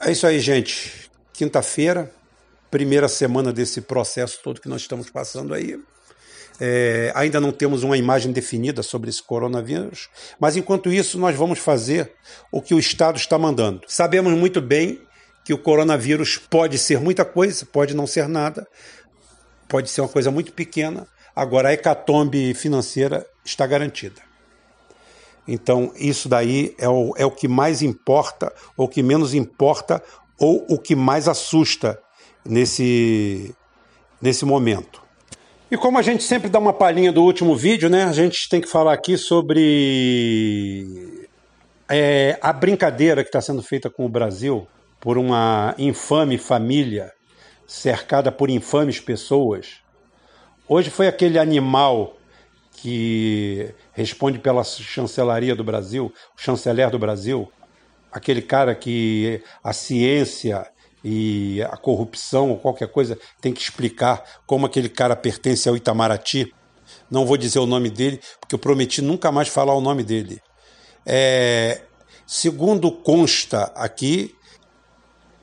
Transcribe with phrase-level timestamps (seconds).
[0.00, 1.10] É isso aí, gente.
[1.32, 2.12] Quinta-feira,
[2.70, 5.78] primeira semana desse processo todo que nós estamos passando aí.
[6.60, 10.08] É, ainda não temos uma imagem definida sobre esse coronavírus,
[10.40, 12.12] mas enquanto isso, nós vamos fazer
[12.50, 13.82] o que o Estado está mandando.
[13.86, 15.00] Sabemos muito bem
[15.44, 18.66] que o coronavírus pode ser muita coisa, pode não ser nada,
[19.68, 21.06] pode ser uma coisa muito pequena.
[21.34, 24.25] Agora, a hecatombe financeira está garantida.
[25.46, 30.02] Então, isso daí é o, é o que mais importa, ou o que menos importa,
[30.38, 31.98] ou o que mais assusta
[32.44, 33.54] nesse,
[34.20, 35.02] nesse momento.
[35.70, 38.04] E como a gente sempre dá uma palhinha do último vídeo, né?
[38.04, 41.26] A gente tem que falar aqui sobre
[41.88, 44.66] é, a brincadeira que está sendo feita com o Brasil
[45.00, 47.12] por uma infame família
[47.66, 49.78] cercada por infames pessoas.
[50.68, 52.15] Hoje foi aquele animal
[52.76, 57.50] que responde pela chancelaria do Brasil, o chanceler do Brasil,
[58.12, 60.66] aquele cara que a ciência
[61.02, 66.52] e a corrupção ou qualquer coisa tem que explicar como aquele cara pertence ao Itamaraty.
[67.10, 70.40] Não vou dizer o nome dele, porque eu prometi nunca mais falar o nome dele.
[71.04, 71.82] É,
[72.26, 74.34] segundo consta aqui,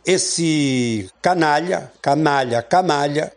[0.05, 3.31] esse canalha, canalha, canalha,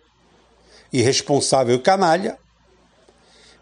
[0.93, 2.37] irresponsável canalha,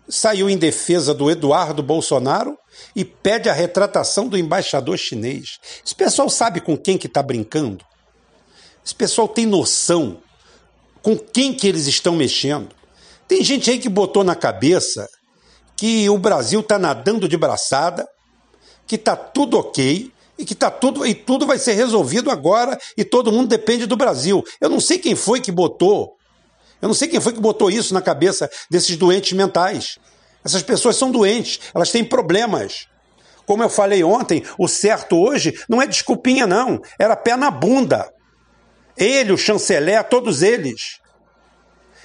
[0.09, 2.57] saiu em defesa do Eduardo Bolsonaro
[2.95, 5.59] e pede a retratação do embaixador chinês.
[5.85, 7.85] Esse pessoal sabe com quem que está brincando?
[8.85, 10.19] Esse pessoal tem noção
[11.03, 12.75] com quem que eles estão mexendo.
[13.27, 15.09] Tem gente aí que botou na cabeça
[15.77, 18.07] que o Brasil está nadando de braçada,
[18.87, 23.05] que está tudo ok e que tá tudo e tudo vai ser resolvido agora e
[23.05, 24.43] todo mundo depende do Brasil.
[24.61, 26.17] Eu não sei quem foi que botou.
[26.85, 29.99] Eu não sei quem foi que botou isso na cabeça desses doentes mentais.
[30.45, 32.89] Essas pessoas são doentes, elas têm problemas.
[33.47, 36.83] Como eu falei ontem, o certo hoje não é desculpinha, não.
[36.99, 38.13] Era pé na bunda.
[38.99, 41.01] Ele, o chanceler, todos eles.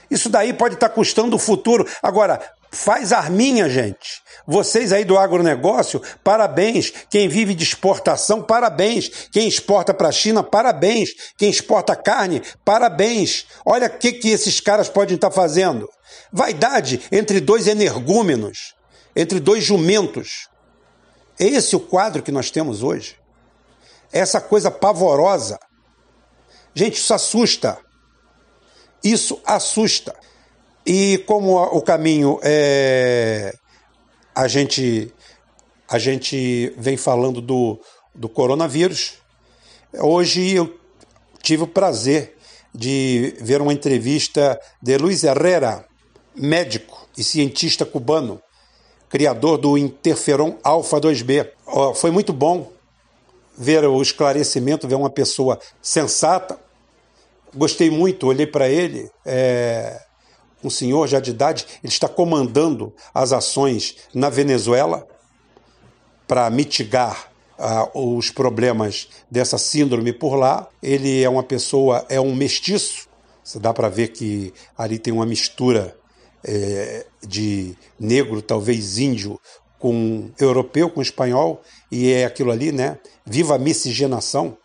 [0.10, 1.86] Isso daí pode estar custando o futuro.
[2.02, 2.40] Agora,
[2.72, 4.22] faz arminha, gente.
[4.46, 6.92] Vocês aí do agronegócio, parabéns.
[7.10, 9.10] Quem vive de exportação, parabéns.
[9.32, 11.10] Quem exporta para a China, parabéns.
[11.38, 13.46] Quem exporta carne, parabéns.
[13.66, 15.90] Olha o que, que esses caras podem estar fazendo.
[16.32, 18.76] Vaidade entre dois energúmenos,
[19.16, 20.48] entre dois jumentos.
[21.40, 23.16] É esse o quadro que nós temos hoje.
[24.12, 25.58] Essa coisa pavorosa
[26.74, 27.78] Gente, isso assusta.
[29.04, 30.16] Isso assusta.
[30.86, 33.54] E como o caminho é.
[34.34, 35.14] A gente,
[35.88, 37.80] a gente vem falando do,
[38.16, 39.16] do coronavírus.
[39.94, 40.80] Hoje eu
[41.42, 42.38] tive o prazer
[42.74, 45.86] de ver uma entrevista de Luiz Herrera,
[46.36, 48.42] médico e cientista cubano,
[49.10, 51.52] criador do interferon alfa 2B.
[51.96, 52.72] Foi muito bom
[53.58, 56.58] ver o esclarecimento, ver uma pessoa sensata,
[57.56, 60.00] Gostei muito, olhei para ele, é,
[60.64, 65.08] um senhor já de idade, ele está comandando as ações na Venezuela
[66.28, 70.68] para mitigar ah, os problemas dessa síndrome por lá.
[70.82, 73.08] Ele é uma pessoa, é um mestiço,
[73.44, 75.98] você dá para ver que ali tem uma mistura
[76.44, 79.40] é, de negro, talvez índio,
[79.80, 83.00] com europeu, com espanhol, e é aquilo ali, né?
[83.26, 84.58] Viva a miscigenação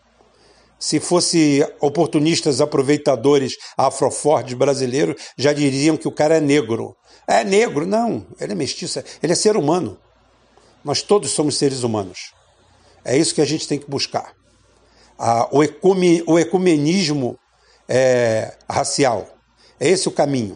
[0.84, 6.94] se fosse oportunistas aproveitadores afrofordes brasileiros, já diriam que o cara é negro.
[7.26, 7.86] É negro?
[7.86, 9.96] Não, ele é mestiço, ele é ser humano.
[10.84, 12.34] Nós todos somos seres humanos.
[13.02, 14.34] É isso que a gente tem que buscar.
[15.18, 15.60] Ah, o,
[16.30, 17.38] o ecumenismo
[17.88, 19.26] é, racial.
[19.80, 20.54] É esse o caminho.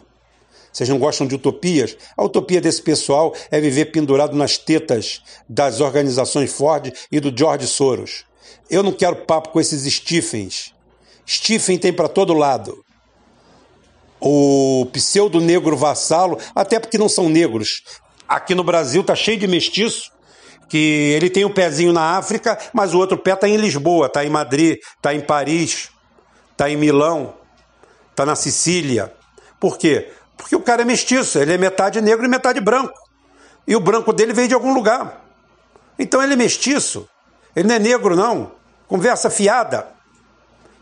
[0.71, 1.97] Vocês não gostam de utopias?
[2.15, 7.65] A utopia desse pessoal é viver pendurado nas tetas das organizações Ford e do George
[7.65, 8.28] Soros.
[8.69, 10.73] Eu não quero papo com esses Stephens.
[11.27, 12.83] Stephen tem para todo lado.
[14.19, 17.83] O pseudo-negro vassalo, até porque não são negros.
[18.27, 20.11] Aqui no Brasil tá cheio de mestiço,
[20.67, 20.77] que
[21.15, 24.29] ele tem um pezinho na África, mas o outro pé tá em Lisboa, tá em
[24.29, 25.89] Madrid, tá em Paris,
[26.55, 27.33] tá em Milão,
[28.15, 29.13] tá na Sicília.
[29.59, 30.11] Por quê?
[30.37, 32.97] Porque o cara é mestiço, ele é metade negro e metade branco.
[33.67, 35.25] E o branco dele veio de algum lugar.
[35.97, 37.07] Então ele é mestiço.
[37.55, 38.51] Ele não é negro, não.
[38.87, 39.87] Conversa fiada.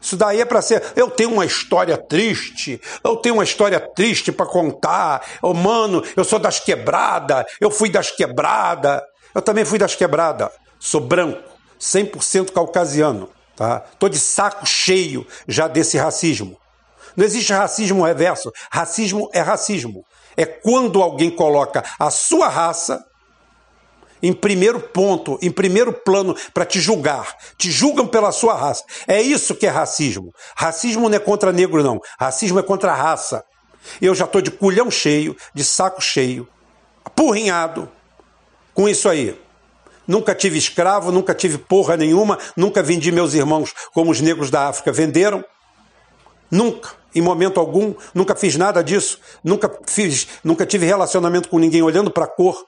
[0.02, 0.82] Isso daí é para ser.
[0.96, 2.80] Eu tenho uma história triste.
[3.04, 5.26] Eu tenho uma história triste para contar.
[5.42, 7.46] Oh, mano, eu sou das quebradas.
[7.60, 9.02] Eu fui das quebradas.
[9.34, 10.50] Eu também fui das quebradas.
[10.80, 11.44] Sou branco,
[11.80, 13.30] 100% caucasiano.
[13.56, 13.80] Tá?
[13.98, 16.58] Tô de saco cheio já desse racismo.
[17.16, 18.52] Não existe racismo reverso.
[18.72, 20.06] Racismo é racismo.
[20.36, 23.04] É quando alguém coloca a sua raça
[24.22, 27.36] em primeiro ponto, em primeiro plano, para te julgar.
[27.58, 28.84] Te julgam pela sua raça.
[29.08, 30.34] É isso que é racismo.
[30.56, 32.00] Racismo não é contra negro, não.
[32.20, 33.44] Racismo é contra a raça.
[34.02, 36.48] Eu já estou de culhão cheio, de saco cheio,
[37.06, 37.90] apurrinhado
[38.74, 39.40] com isso aí.
[40.08, 44.68] Nunca tive escravo, nunca tive porra nenhuma, nunca vendi meus irmãos como os negros da
[44.68, 45.44] África venderam.
[46.50, 51.82] Nunca, em momento algum, nunca fiz nada disso, nunca fiz, nunca tive relacionamento com ninguém
[51.82, 52.66] olhando para a cor,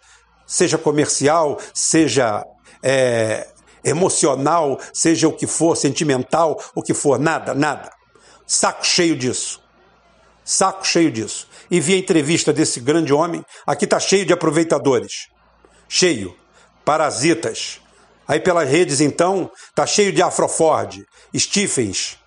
[0.50, 2.44] seja comercial, seja
[2.82, 3.48] é,
[3.84, 7.92] emocional, seja o que for, sentimental, o que for, nada, nada.
[8.48, 9.62] Saco cheio disso.
[10.44, 11.48] Saco cheio disso.
[11.70, 15.28] E vi a entrevista desse grande homem, aqui está cheio de aproveitadores.
[15.88, 16.36] Cheio
[16.84, 17.80] parasitas.
[18.28, 21.06] Aí pelas redes, então, tá cheio de Afroford,
[21.36, 22.18] Stephens,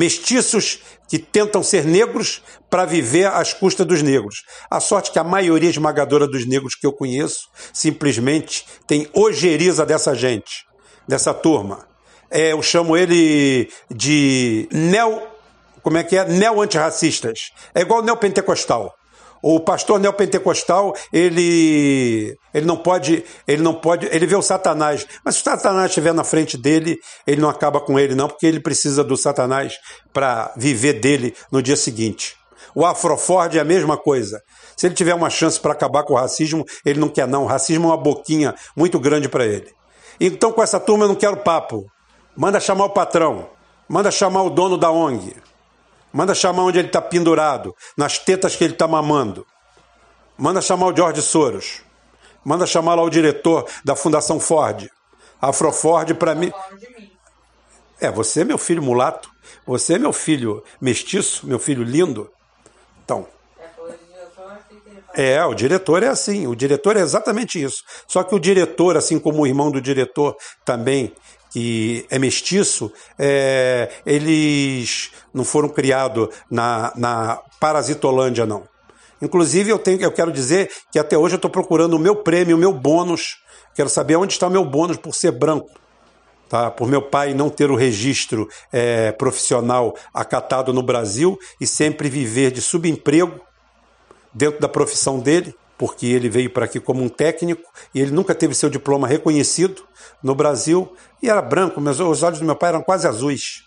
[0.00, 4.44] mestiços que tentam ser negros para viver às custas dos negros.
[4.70, 10.14] A sorte que a maioria esmagadora dos negros que eu conheço simplesmente tem ojeriza dessa
[10.14, 10.64] gente,
[11.06, 11.86] dessa turma.
[12.30, 15.20] É, eu chamo ele de neo.
[15.82, 16.24] Como é que é?
[16.24, 17.50] Neo-antirracistas.
[17.74, 18.94] É igual neo-pentecostal.
[19.42, 25.36] O pastor neopentecostal, ele, ele não pode, ele não pode, ele vê o Satanás, mas
[25.36, 28.60] se o Satanás estiver na frente dele, ele não acaba com ele não, porque ele
[28.60, 29.78] precisa do Satanás
[30.12, 32.36] para viver dele no dia seguinte.
[32.74, 34.42] O Afroford é a mesma coisa.
[34.76, 37.44] Se ele tiver uma chance para acabar com o racismo, ele não quer não.
[37.44, 39.72] O racismo é uma boquinha muito grande para ele.
[40.20, 41.86] Então com essa turma eu não quero papo.
[42.36, 43.48] Manda chamar o patrão,
[43.88, 45.34] manda chamar o dono da ONG.
[46.12, 49.46] Manda chamar onde ele está pendurado, nas tetas que ele está mamando.
[50.36, 51.82] Manda chamar o George Soros.
[52.44, 54.90] Manda chamar lá o diretor da Fundação Ford.
[55.40, 56.52] Afroford para mim.
[58.00, 59.30] É, você é meu filho mulato.
[59.66, 62.30] Você é meu filho mestiço, meu filho lindo.
[63.04, 63.26] Então.
[65.14, 66.46] É, o diretor é assim.
[66.46, 67.82] O diretor é exatamente isso.
[68.08, 71.14] Só que o diretor, assim como o irmão do diretor também,
[71.50, 78.64] que é mestiço, é, eles não foram criados na, na Parasitolândia, não.
[79.20, 82.56] Inclusive, eu, tenho, eu quero dizer que até hoje eu estou procurando o meu prêmio,
[82.56, 83.38] o meu bônus.
[83.74, 85.68] Quero saber onde está o meu bônus por ser branco.
[86.48, 86.70] Tá?
[86.70, 92.50] Por meu pai não ter o registro é, profissional acatado no Brasil e sempre viver
[92.50, 93.40] de subemprego
[94.32, 97.62] dentro da profissão dele, porque ele veio para aqui como um técnico
[97.94, 99.82] e ele nunca teve seu diploma reconhecido
[100.22, 103.64] no Brasil e era branco, mas os olhos do meu pai eram quase azuis.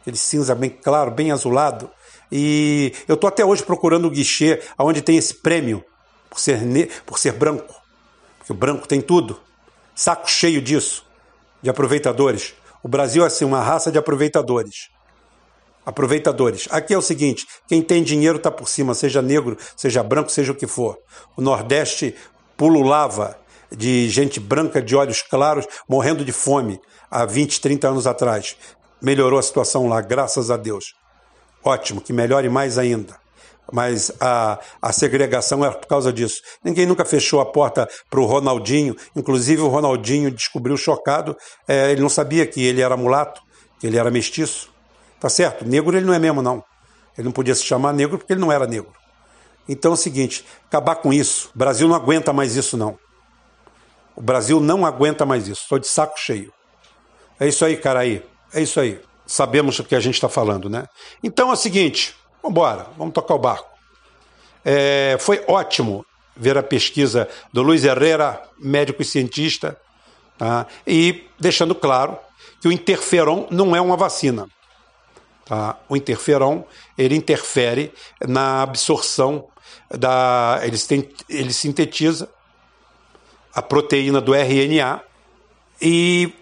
[0.00, 1.90] Aquele cinza bem claro, bem azulado.
[2.32, 5.84] E eu estou até hoje procurando o guichê onde tem esse prêmio
[6.30, 6.58] por ser,
[7.04, 7.74] por ser branco.
[8.38, 9.38] Porque o branco tem tudo.
[9.94, 11.04] Saco cheio disso,
[11.60, 12.54] de aproveitadores.
[12.82, 14.88] O Brasil é assim, uma raça de aproveitadores.
[15.84, 16.66] Aproveitadores.
[16.70, 20.52] Aqui é o seguinte: quem tem dinheiro está por cima, seja negro, seja branco, seja
[20.52, 20.98] o que for.
[21.36, 22.14] O Nordeste
[22.56, 23.36] pululava
[23.70, 28.56] de gente branca de olhos claros morrendo de fome há 20, 30 anos atrás.
[29.00, 30.94] Melhorou a situação lá, graças a Deus.
[31.62, 33.16] Ótimo, que melhore mais ainda.
[33.72, 36.40] Mas a, a segregação é por causa disso.
[36.62, 38.94] Ninguém nunca fechou a porta para o Ronaldinho.
[39.16, 41.36] Inclusive, o Ronaldinho descobriu chocado.
[41.66, 43.40] É, ele não sabia que ele era mulato,
[43.80, 44.73] que ele era mestiço.
[45.24, 45.64] Tá certo?
[45.64, 46.62] Negro ele não é mesmo, não.
[47.16, 48.92] Ele não podia se chamar negro porque ele não era negro.
[49.66, 51.50] Então é o seguinte: acabar com isso.
[51.54, 52.98] O Brasil não aguenta mais isso, não.
[54.14, 55.62] O Brasil não aguenta mais isso.
[55.62, 56.52] Estou de saco cheio.
[57.40, 58.22] É isso aí, cara aí.
[58.52, 59.00] É isso aí.
[59.26, 60.84] Sabemos o que a gente está falando, né?
[61.22, 63.70] Então é o seguinte, vamos embora, vamos tocar o barco.
[64.62, 66.04] É, foi ótimo
[66.36, 69.80] ver a pesquisa do Luiz Herrera, médico e cientista,
[70.36, 70.66] tá?
[70.86, 72.18] e deixando claro
[72.60, 74.46] que o interferon não é uma vacina.
[75.44, 75.78] Tá?
[75.88, 76.64] O interferon
[76.96, 77.92] ele interfere
[78.26, 79.46] na absorção
[79.90, 80.76] da, ele,
[81.28, 82.28] ele sintetiza
[83.54, 85.02] a proteína do RNA
[85.80, 86.32] e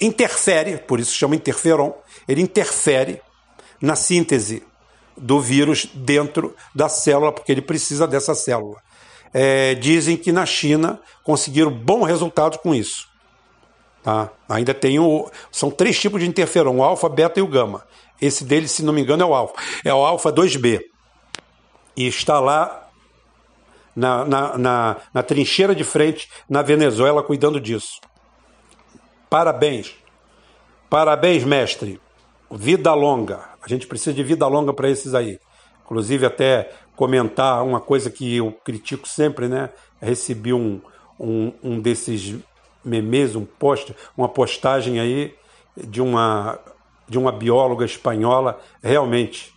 [0.00, 1.92] interfere, por isso chama interferon,
[2.26, 3.20] ele interfere
[3.80, 4.62] na síntese
[5.16, 8.80] do vírus dentro da célula, porque ele precisa dessa célula.
[9.32, 13.08] É, dizem que na China conseguiram bons resultados com isso.
[14.02, 14.30] Tá?
[14.48, 15.30] Ainda tem o.
[15.52, 17.84] São três tipos de interferon: o alfa, beta e o gama.
[18.20, 19.54] Esse dele, se não me engano, é o alfa.
[19.84, 20.80] É o alfa 2B.
[21.96, 22.88] E está lá
[23.94, 28.00] na, na, na, na trincheira de frente na Venezuela cuidando disso.
[29.28, 29.94] Parabéns.
[30.88, 32.00] Parabéns, mestre.
[32.50, 33.48] Vida longa.
[33.62, 35.38] A gente precisa de vida longa para esses aí.
[35.84, 39.70] Inclusive, até comentar uma coisa que eu critico sempre, né?
[40.00, 40.80] Recebi um,
[41.18, 42.36] um, um desses
[42.84, 45.34] memes, um post, uma postagem aí
[45.76, 46.58] de uma,
[47.10, 49.52] de uma bióloga espanhola, realmente,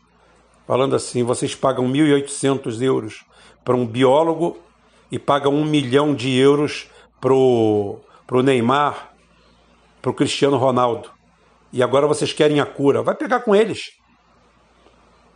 [0.66, 3.24] falando assim: vocês pagam 1.800 euros
[3.64, 4.58] para um biólogo
[5.12, 6.90] e paga um milhão de euros
[7.22, 9.14] pro, pro Neymar,
[10.02, 11.12] pro Cristiano Ronaldo.
[11.72, 13.04] E agora vocês querem a cura.
[13.04, 13.92] Vai pegar com eles.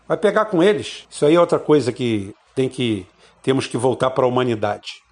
[0.07, 1.05] Vai pegar com eles.
[1.09, 3.05] Isso aí é outra coisa que tem que
[3.43, 5.03] temos que voltar para a humanidade.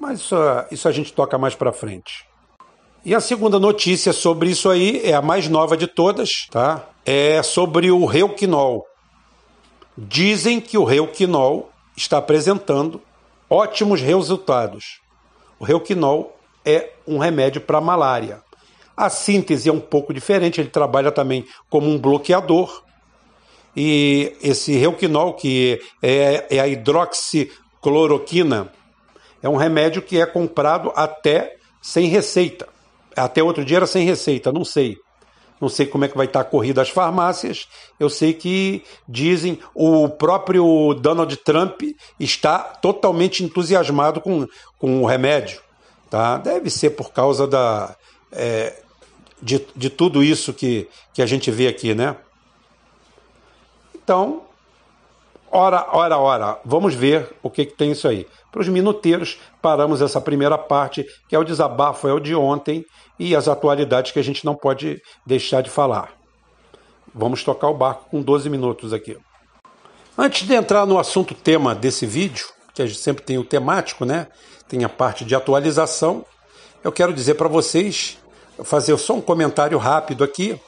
[0.00, 0.36] Mas isso,
[0.70, 2.26] isso a gente toca mais para frente.
[3.04, 6.88] E a segunda notícia sobre isso aí é a mais nova de todas, tá?
[7.04, 8.86] É sobre o Reuquinol.
[9.96, 13.02] Dizem que o Reuquinol está apresentando
[13.50, 15.02] ótimos resultados.
[15.58, 16.34] O Reuquinol
[16.64, 18.42] é um remédio para malária.
[18.96, 22.82] A síntese é um pouco diferente, ele trabalha também como um bloqueador.
[23.76, 28.72] E esse Reuquinol, que é, é a hidroxicloroquina,
[29.42, 32.72] é um remédio que é comprado até sem receita.
[33.16, 34.98] Até outro dia era sem receita, não sei.
[35.60, 37.68] Não sei como é que vai estar a corrida às farmácias.
[37.98, 41.80] Eu sei que dizem o próprio Donald Trump
[42.18, 44.46] está totalmente entusiasmado com,
[44.78, 45.60] com o remédio.
[46.10, 46.36] Tá?
[46.38, 47.96] Deve ser por causa da,
[48.32, 48.74] é,
[49.40, 52.16] de, de tudo isso que, que a gente vê aqui, né?
[53.94, 54.42] Então,
[55.54, 58.26] ora, ora, ora, vamos ver o que, que tem isso aí.
[58.50, 62.84] Para os minuteiros, paramos essa primeira parte, que é o desabafo, é o de ontem,
[63.18, 66.12] e as atualidades que a gente não pode deixar de falar.
[67.14, 69.16] Vamos tocar o barco com 12 minutos aqui.
[70.18, 74.04] Antes de entrar no assunto tema desse vídeo, que a gente sempre tem o temático,
[74.04, 74.26] né?
[74.68, 76.24] Tem a parte de atualização.
[76.82, 78.18] Eu quero dizer para vocês,
[78.64, 80.60] fazer só um comentário rápido aqui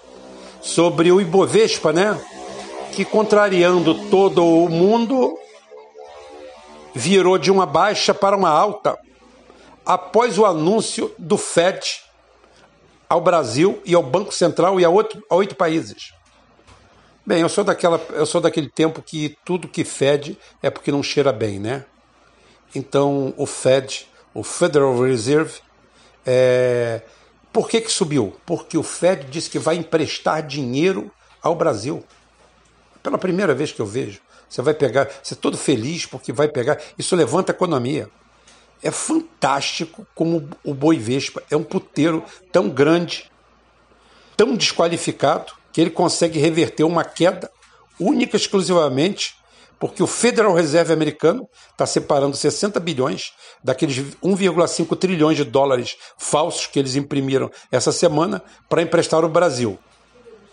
[0.60, 2.18] sobre o Ibovespa, né?
[2.96, 5.38] Que contrariando todo o mundo,
[6.94, 8.98] virou de uma baixa para uma alta
[9.84, 12.00] após o anúncio do Fed
[13.06, 16.14] ao Brasil e ao Banco Central e a, outro, a oito países.
[17.26, 21.02] Bem, eu sou, daquela, eu sou daquele tempo que tudo que fede é porque não
[21.02, 21.84] cheira bem, né?
[22.74, 25.60] Então, o Fed, o Federal Reserve,
[26.24, 27.02] é...
[27.52, 28.34] por que, que subiu?
[28.46, 31.10] Porque o Fed disse que vai emprestar dinheiro
[31.42, 32.02] ao Brasil.
[33.06, 34.20] Pela primeira vez que eu vejo.
[34.48, 36.76] Você vai pegar, você é todo feliz porque vai pegar.
[36.98, 38.10] Isso levanta a economia
[38.82, 42.22] é fantástico como o Boi Vespa é um puteiro
[42.52, 43.30] tão grande,
[44.36, 47.50] tão desqualificado, que ele consegue reverter uma queda
[47.98, 49.36] única exclusivamente
[49.78, 53.32] porque o Federal Reserve americano está separando 60 bilhões
[53.62, 59.78] daqueles 1,5 trilhões de dólares falsos que eles imprimiram essa semana para emprestar ao Brasil.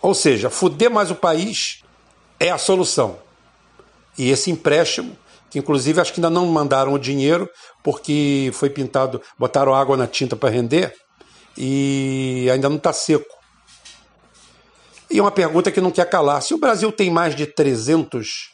[0.01, 1.82] Ou seja, fuder mais o país
[2.47, 3.17] é a solução.
[4.17, 5.17] E esse empréstimo
[5.53, 7.47] que inclusive acho que ainda não mandaram o dinheiro
[7.83, 10.95] porque foi pintado, botaram água na tinta para render
[11.55, 13.37] e ainda não está seco.
[15.11, 18.51] E uma pergunta que não quer calar: se o Brasil tem mais de 300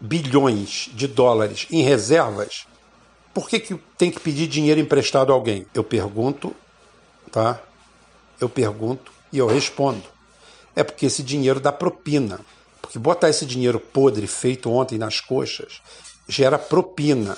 [0.00, 2.66] bilhões de dólares em reservas,
[3.34, 5.66] por que, que tem que pedir dinheiro emprestado a alguém?
[5.74, 6.56] Eu pergunto,
[7.30, 7.60] tá?
[8.40, 10.04] Eu pergunto e eu respondo.
[10.74, 12.40] É porque esse dinheiro dá propina.
[12.84, 15.80] Porque botar esse dinheiro podre feito ontem nas coxas
[16.28, 17.34] gera propina.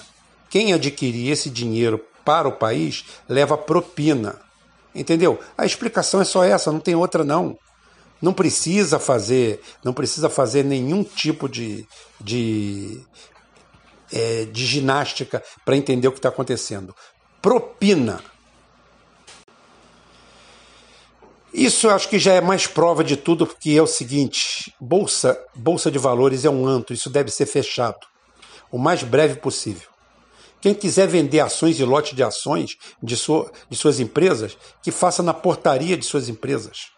[0.50, 4.40] Quem adquirir esse dinheiro para o país leva propina.
[4.92, 5.38] Entendeu?
[5.56, 7.56] A explicação é só essa, não tem outra não.
[8.20, 11.86] Não precisa fazer, não precisa fazer nenhum tipo de,
[12.20, 13.00] de,
[14.12, 16.92] é, de ginástica para entender o que está acontecendo.
[17.40, 18.20] Propina.
[21.56, 25.42] Isso eu acho que já é mais prova de tudo, porque é o seguinte: bolsa,
[25.54, 28.06] bolsa de valores é um antro, isso deve ser fechado
[28.70, 29.88] o mais breve possível.
[30.60, 35.22] Quem quiser vender ações e lote de ações de, sua, de suas empresas, que faça
[35.22, 36.88] na portaria de suas empresas,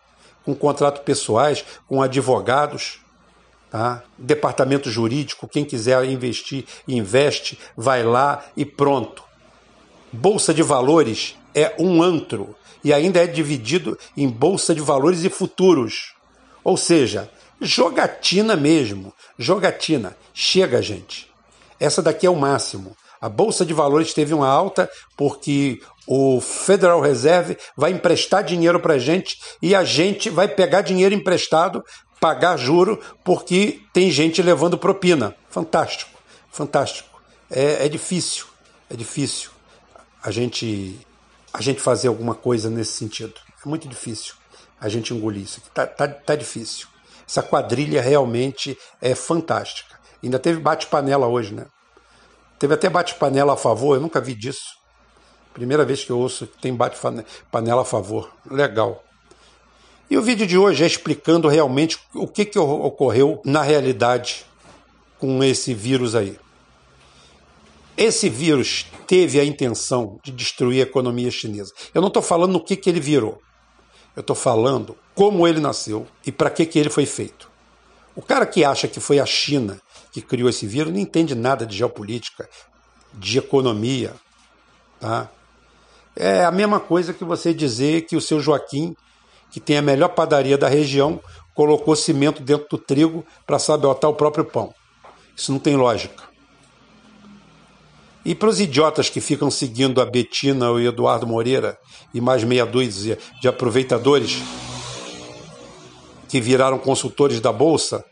[0.44, 3.00] com contratos pessoais, com advogados,
[3.70, 4.02] tá?
[4.16, 5.46] departamento jurídico.
[5.46, 9.22] Quem quiser investir, investe, vai lá e pronto.
[10.10, 15.28] Bolsa de valores é um antro e ainda é dividido em bolsa de valores e
[15.28, 16.14] futuros.
[16.62, 20.16] Ou seja, jogatina mesmo, jogatina.
[20.32, 21.28] Chega, gente.
[21.80, 22.96] Essa daqui é o máximo.
[23.20, 28.94] A bolsa de valores teve uma alta porque o Federal Reserve vai emprestar dinheiro para
[28.94, 31.84] a gente e a gente vai pegar dinheiro emprestado,
[32.20, 35.34] pagar juro, porque tem gente levando propina.
[35.50, 36.12] Fantástico,
[36.50, 37.20] fantástico.
[37.50, 38.46] É, é difícil,
[38.88, 39.50] é difícil
[40.22, 40.98] a gente
[41.52, 43.34] a gente fazer alguma coisa nesse sentido.
[43.64, 44.34] É muito difícil
[44.80, 45.60] a gente engolir isso.
[45.74, 46.86] Tá, tá, tá difícil.
[47.28, 49.98] Essa quadrilha realmente é fantástica.
[50.22, 51.66] Ainda teve bate-panela hoje, né?
[52.58, 54.76] Teve até bate-panela a favor, eu nunca vi disso.
[55.52, 58.32] Primeira vez que eu ouço que tem bate-panela a favor.
[58.50, 59.04] Legal.
[60.10, 64.46] E o vídeo de hoje é explicando realmente o que, que ocorreu na realidade
[65.18, 66.38] com esse vírus aí.
[67.98, 71.72] Esse vírus teve a intenção de destruir a economia chinesa.
[71.92, 73.42] Eu não estou falando no que, que ele virou.
[74.14, 77.50] Eu estou falando como ele nasceu e para que, que ele foi feito.
[78.14, 79.80] O cara que acha que foi a China
[80.12, 82.48] que criou esse vírus não entende nada de geopolítica,
[83.14, 84.14] de economia.
[85.00, 85.28] Tá?
[86.14, 88.94] É a mesma coisa que você dizer que o seu Joaquim,
[89.50, 91.20] que tem a melhor padaria da região,
[91.52, 94.72] colocou cimento dentro do trigo para sabotar o próprio pão.
[95.36, 96.28] Isso não tem lógica.
[98.28, 101.78] E para os idiotas que ficam seguindo a Betina, o Eduardo Moreira
[102.12, 104.42] e mais meia dúzia de aproveitadores
[106.28, 108.04] que viraram consultores da Bolsa,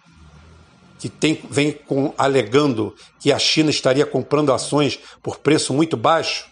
[0.99, 6.47] que tem, vem com, alegando que a China estaria comprando ações por preço muito baixo,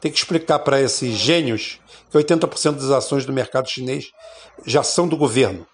[0.00, 1.78] tem que explicar para esses gênios
[2.10, 4.06] que 80% das ações do mercado chinês
[4.66, 5.64] já são do governo.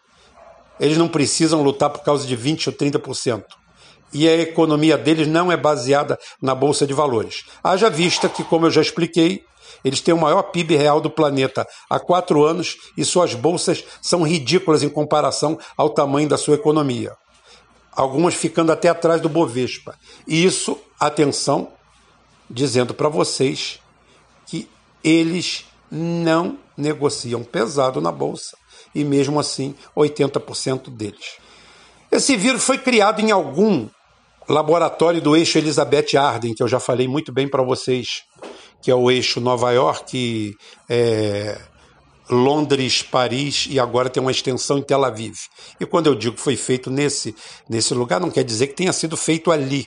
[0.78, 3.45] Eles não precisam lutar por causa de 20% ou 30%
[4.14, 7.44] e a economia deles não é baseada na bolsa de valores.
[7.62, 9.44] Haja vista que, como eu já expliquei,
[9.85, 14.23] eles têm o maior PIB real do planeta há quatro anos e suas bolsas são
[14.23, 17.12] ridículas em comparação ao tamanho da sua economia.
[17.92, 19.94] Algumas ficando até atrás do Bovespa.
[20.26, 21.68] E isso, atenção,
[22.49, 23.78] dizendo para vocês
[24.47, 24.68] que
[25.02, 28.56] eles não negociam pesado na bolsa
[28.94, 31.37] e mesmo assim 80% deles.
[32.11, 33.88] Esse vírus foi criado em algum
[34.49, 38.23] laboratório do eixo Elizabeth Arden, que eu já falei muito bem para vocês,
[38.83, 40.57] que é o eixo Nova York,
[40.89, 41.59] é,
[42.29, 45.35] Londres, Paris e agora tem uma extensão em Tel Aviv.
[45.79, 47.35] E quando eu digo que foi feito nesse,
[47.69, 49.87] nesse lugar, não quer dizer que tenha sido feito ali.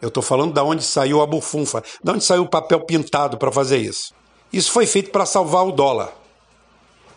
[0.00, 3.50] Eu estou falando da onde saiu a bufunfa, da onde saiu o papel pintado para
[3.50, 4.14] fazer isso.
[4.52, 6.12] Isso foi feito para salvar o dólar.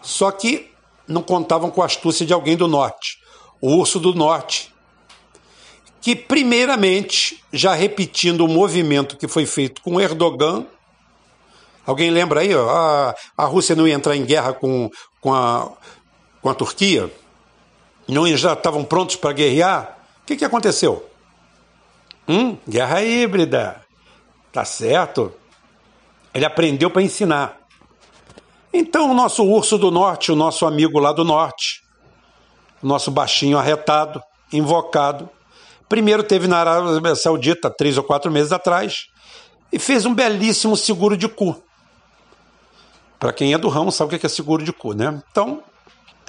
[0.01, 0.71] Só que
[1.07, 3.19] não contavam com a astúcia de alguém do norte.
[3.61, 4.70] O urso do norte,
[6.01, 10.65] que, primeiramente, já repetindo o movimento que foi feito com Erdogan,
[11.85, 14.89] alguém lembra aí, a, a Rússia não ia entrar em guerra com,
[15.21, 15.71] com, a,
[16.41, 17.11] com a Turquia?
[18.07, 19.95] Não já estavam prontos para guerrear?
[20.23, 21.07] O que, que aconteceu?
[22.27, 23.81] Hum, guerra híbrida.
[24.51, 25.31] Tá certo?
[26.33, 27.59] Ele aprendeu para ensinar.
[28.73, 31.83] Então, o nosso urso do norte, o nosso amigo lá do norte,
[32.81, 35.29] o nosso baixinho arretado, invocado,
[35.91, 39.07] Primeiro teve na Arábia Saudita, três ou quatro meses atrás,
[39.73, 41.61] e fez um belíssimo seguro de cu.
[43.19, 45.21] Para quem é do ramo sabe o que é seguro de cu, né?
[45.29, 45.61] Então,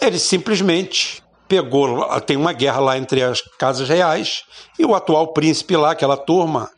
[0.00, 4.42] ele simplesmente pegou, tem uma guerra lá entre as casas reais
[4.76, 6.68] e o atual príncipe lá, aquela turma,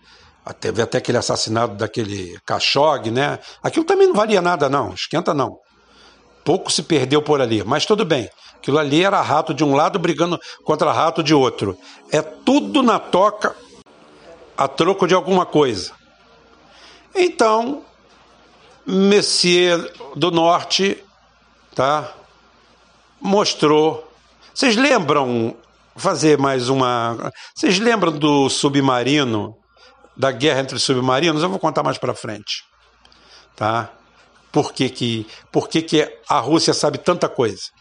[0.61, 3.39] teve até aquele assassinato daquele Khashoggi, né?
[3.63, 5.57] Aquilo também não valia nada, não, esquenta não.
[6.45, 8.29] Pouco se perdeu por ali, mas tudo bem.
[8.65, 11.77] Aquilo ali era rato de um lado brigando contra rato de outro.
[12.11, 13.55] É tudo na toca
[14.57, 15.93] a troco de alguma coisa.
[17.15, 17.85] Então,
[18.87, 21.05] Messier do Norte,
[21.75, 22.11] tá?
[23.21, 24.11] Mostrou.
[24.55, 25.55] Vocês lembram
[25.95, 27.31] fazer mais uma?
[27.55, 29.55] Vocês lembram do submarino,
[30.17, 31.43] da guerra entre submarinos?
[31.43, 32.65] Eu vou contar mais para frente,
[33.55, 33.91] tá?
[34.55, 37.74] por que, que, por que, que a Rússia sabe tanta coisa.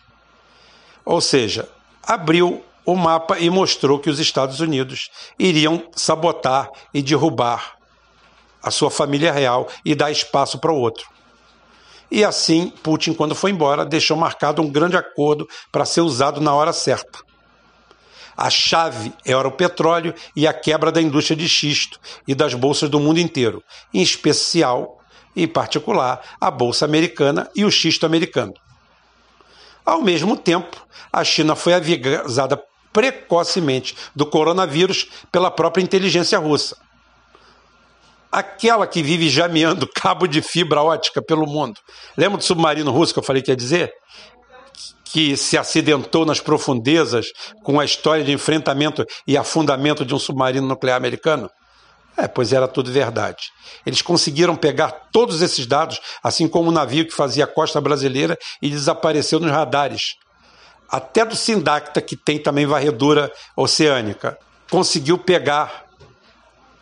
[1.05, 1.69] Ou seja,
[2.01, 7.77] abriu o mapa e mostrou que os Estados Unidos iriam sabotar e derrubar
[8.61, 11.05] a sua família real e dar espaço para o outro.
[12.09, 16.53] E assim, Putin, quando foi embora, deixou marcado um grande acordo para ser usado na
[16.53, 17.19] hora certa.
[18.35, 22.89] A chave era o petróleo e a quebra da indústria de xisto e das bolsas
[22.89, 23.63] do mundo inteiro,
[23.93, 24.99] em especial
[25.35, 28.53] em particular a Bolsa Americana e o xisto americano.
[29.85, 36.77] Ao mesmo tempo, a China foi avisada precocemente do coronavírus pela própria inteligência russa.
[38.31, 41.79] Aquela que vive jameando cabo de fibra ótica pelo mundo.
[42.15, 43.91] Lembra do submarino russo que eu falei que ia dizer?
[45.03, 47.27] Que se acidentou nas profundezas
[47.63, 51.49] com a história de enfrentamento e afundamento de um submarino nuclear americano?
[52.15, 53.51] É, pois era tudo verdade.
[53.85, 58.37] Eles conseguiram pegar todos esses dados, assim como o navio que fazia a costa brasileira
[58.61, 60.15] e desapareceu nos radares.
[60.87, 64.37] Até do Sindacta, que tem também varredura oceânica,
[64.69, 65.85] conseguiu pegar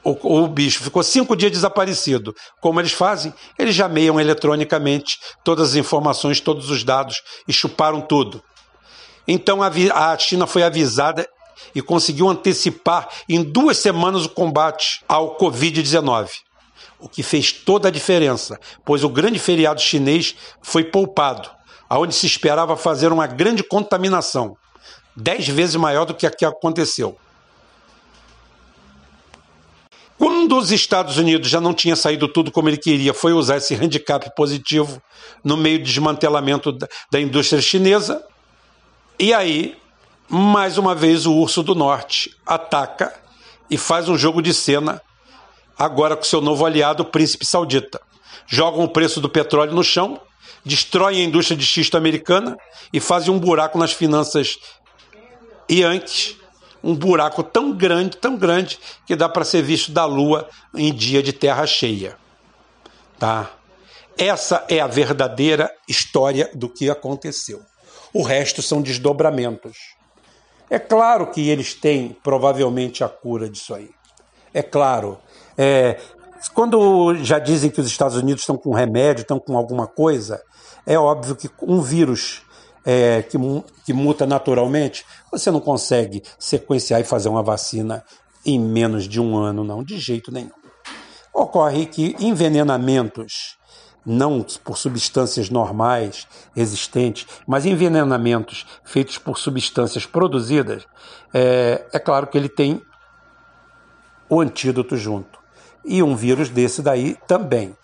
[0.04, 0.84] o, o, bicho.
[0.84, 2.36] Ficou cinco dias desaparecido.
[2.60, 3.34] Como eles fazem?
[3.58, 8.44] Eles jameiam eletronicamente todas as informações, todos os dados e chuparam tudo.
[9.28, 11.28] Então a, a China foi avisada
[11.74, 16.30] e conseguiu antecipar em duas semanas o combate ao Covid-19.
[17.00, 21.50] O que fez toda a diferença, pois o grande feriado chinês foi poupado,
[21.90, 24.56] aonde se esperava fazer uma grande contaminação,
[25.16, 27.18] dez vezes maior do que a que aconteceu.
[30.22, 33.74] Quando os Estados Unidos já não tinha saído tudo como ele queria, foi usar esse
[33.74, 35.02] handicap positivo
[35.44, 36.72] no meio do desmantelamento
[37.12, 38.24] da indústria chinesa.
[39.18, 39.81] E aí,
[40.32, 43.14] mais uma vez, o urso do norte ataca
[43.70, 45.02] e faz um jogo de cena,
[45.78, 48.00] agora com seu novo aliado, o príncipe saudita.
[48.48, 50.22] Jogam o preço do petróleo no chão,
[50.64, 52.58] destroem a indústria de xisto americana
[52.94, 54.58] e fazem um buraco nas finanças
[55.70, 56.38] Yankees
[56.84, 61.22] um buraco tão grande, tão grande, que dá para ser visto da Lua em dia
[61.22, 62.18] de terra cheia.
[63.20, 63.52] Tá?
[64.18, 67.62] Essa é a verdadeira história do que aconteceu.
[68.14, 70.01] O resto são desdobramentos.
[70.72, 73.90] É claro que eles têm provavelmente a cura disso aí.
[74.54, 75.18] É claro.
[75.58, 76.00] É,
[76.54, 80.42] quando já dizem que os Estados Unidos estão com remédio, estão com alguma coisa,
[80.86, 82.44] é óbvio que um vírus
[82.86, 83.38] é, que,
[83.86, 88.02] que muta naturalmente, você não consegue sequenciar e fazer uma vacina
[88.46, 90.52] em menos de um ano, não, de jeito nenhum.
[91.34, 93.58] Ocorre que envenenamentos,
[94.06, 100.86] não por substâncias normais existentes, mas envenenamentos feitos por substâncias produzidas,
[101.34, 102.82] é, é claro que ele tem
[104.30, 105.40] o antídoto junto.
[105.84, 107.76] E um vírus desse daí também.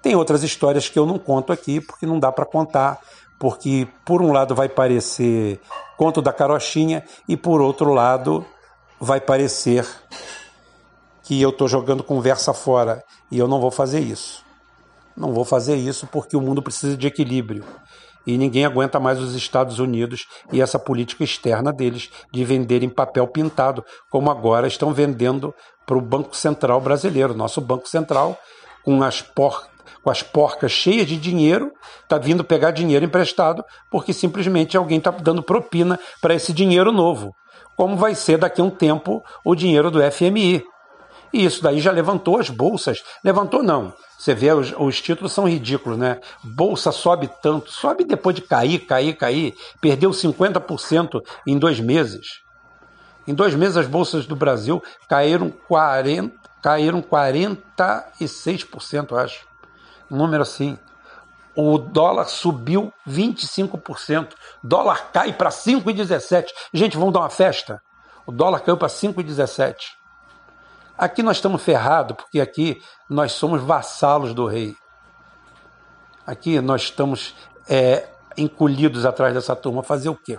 [0.00, 3.00] Tem outras histórias que eu não conto aqui, porque não dá para contar
[3.38, 5.60] porque por um lado vai parecer
[5.96, 8.44] conto da carochinha e por outro lado
[9.00, 9.86] vai parecer
[11.22, 14.44] que eu estou jogando conversa fora e eu não vou fazer isso.
[15.18, 17.64] Não vou fazer isso porque o mundo precisa de equilíbrio
[18.26, 23.26] e ninguém aguenta mais os Estados Unidos e essa política externa deles de venderem papel
[23.26, 25.54] pintado, como agora estão vendendo
[25.86, 28.36] para o Banco Central brasileiro, nosso Banco Central,
[28.84, 34.12] com as portas com as porcas cheias de dinheiro, está vindo pegar dinheiro emprestado, porque
[34.12, 37.32] simplesmente alguém está dando propina para esse dinheiro novo.
[37.76, 40.62] Como vai ser daqui a um tempo o dinheiro do FMI.
[41.32, 43.04] E isso daí já levantou as bolsas.
[43.22, 43.94] Levantou não.
[44.18, 46.20] Você vê, os, os, títulos são ridículos, né?
[46.42, 49.54] Bolsa sobe tanto, sobe depois de cair, cair, cair.
[49.80, 52.40] Perdeu 50% em dois meses.
[53.26, 59.46] Em dois meses as bolsas do Brasil caíram 40, caíram 46%, acho
[60.10, 60.78] um número assim.
[61.54, 64.28] O dólar subiu 25%.
[64.62, 66.46] Dólar cai para 5,17.
[66.72, 67.80] Gente, vamos dar uma festa?
[68.24, 69.74] O dólar caiu para 5,17.
[70.98, 74.74] Aqui nós estamos ferrados, porque aqui nós somos vassalos do rei.
[76.26, 77.36] Aqui nós estamos
[77.68, 79.82] é, encolhidos atrás dessa turma.
[79.82, 80.38] Fazer o quê?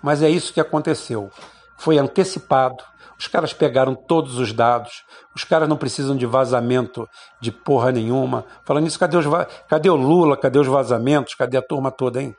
[0.00, 1.30] Mas é isso que aconteceu.
[1.76, 2.84] Foi antecipado,
[3.18, 5.02] os caras pegaram todos os dados.
[5.34, 7.08] Os caras não precisam de vazamento
[7.40, 8.44] de porra nenhuma.
[8.64, 9.26] Falando nisso, cadê, os
[9.68, 10.36] cadê o Lula?
[10.36, 11.34] Cadê os vazamentos?
[11.34, 12.34] Cadê a turma toda, hein?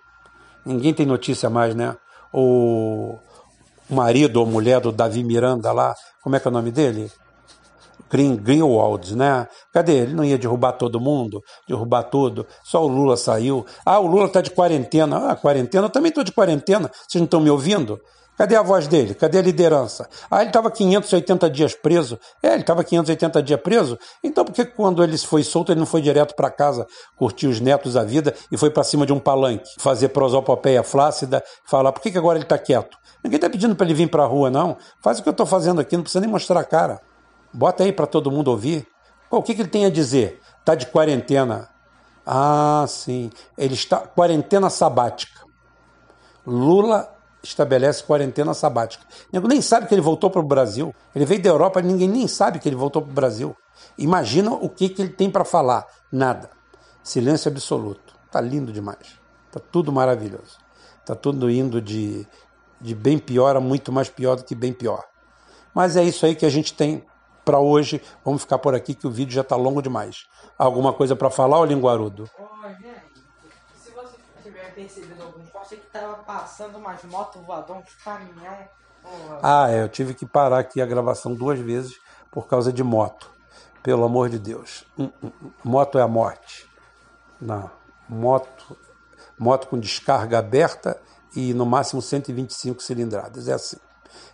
[0.65, 1.97] Ninguém tem notícia mais, né?
[2.31, 3.19] O
[3.89, 7.11] marido ou mulher do Davi Miranda lá, como é que é o nome dele?
[8.09, 9.47] Green, Greenwald, né?
[9.73, 9.99] Cadê?
[9.99, 12.45] Ele não ia derrubar todo mundo, derrubar tudo.
[12.63, 13.65] Só o Lula saiu.
[13.85, 15.31] Ah, o Lula está de quarentena.
[15.31, 15.85] Ah, quarentena?
[15.85, 16.89] Eu também estou de quarentena.
[17.07, 17.99] Vocês não estão me ouvindo?
[18.39, 19.13] Cadê a voz dele?
[19.13, 20.07] Cadê a liderança?
[20.31, 22.17] Ah, ele estava 580 dias preso.
[22.41, 23.99] É, ele estava 580 dias preso.
[24.23, 27.59] Então por que quando ele foi solto ele não foi direto para casa curtir os
[27.59, 32.01] netos a vida e foi para cima de um palanque fazer prosopopeia flácida, falar por
[32.01, 32.97] que, que agora ele está quieto?
[33.21, 34.77] Ninguém está pedindo para ele vir para a rua, não.
[35.03, 37.01] Faz o que eu estou fazendo aqui, não precisa nem mostrar a cara.
[37.53, 38.87] Bota aí para todo mundo ouvir.
[39.29, 40.41] o que, que ele tem a dizer?
[40.59, 41.69] Está de quarentena.
[42.25, 43.31] Ah, sim.
[43.57, 45.41] Ele está quarentena sabática.
[46.45, 49.05] Lula estabelece quarentena sabática.
[49.31, 50.93] Ninguém nem sabe que ele voltou para o Brasil.
[51.15, 53.55] Ele veio da Europa, ninguém nem sabe que ele voltou para o Brasil.
[53.97, 55.87] Imagina o que, que ele tem para falar.
[56.11, 56.49] Nada.
[57.03, 58.15] Silêncio absoluto.
[58.31, 59.19] Tá lindo demais.
[59.51, 60.57] Tá tudo maravilhoso.
[61.05, 62.27] Tá tudo indo de,
[62.79, 65.03] de bem pior a muito mais pior do que bem pior.
[65.73, 67.03] Mas é isso aí que a gente tem
[67.49, 67.99] para hoje.
[68.23, 70.27] Vamos ficar por aqui que o vídeo já está longo demais.
[70.55, 72.29] Alguma coisa para falar, ô linguarudo?
[73.73, 78.57] se você tiver percebido algum forte que tava passando umas motos voadoras, uns caminhão.
[79.41, 81.97] Ah, é, eu tive que parar aqui a gravação duas vezes
[82.29, 83.31] por causa de moto.
[83.81, 84.85] Pelo amor de Deus.
[84.97, 85.51] Hum, hum, hum.
[85.63, 86.69] Moto é a morte.
[87.41, 87.71] Não.
[88.07, 88.77] Moto,
[89.39, 91.01] moto com descarga aberta
[91.35, 93.47] e no máximo 125 cilindradas.
[93.47, 93.77] É assim.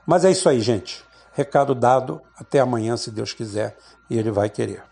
[0.05, 1.04] Mas é isso aí, gente.
[1.35, 2.21] Recado dado.
[2.37, 3.77] Até amanhã, se Deus quiser,
[4.09, 4.85] e Ele vai querer.